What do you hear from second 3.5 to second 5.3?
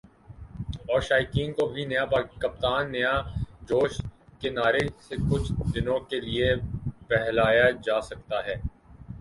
جوش" کے نعرے سے